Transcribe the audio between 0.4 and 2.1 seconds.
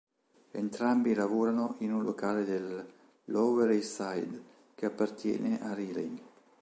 Entrambi lavorano in un